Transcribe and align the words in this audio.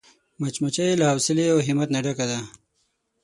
مچمچۍ 0.39 0.91
له 0.99 1.05
حوصلې 1.11 1.45
او 1.53 1.57
همت 1.67 1.89
نه 1.95 1.99
ډکه 2.05 2.25
ده 2.31 2.39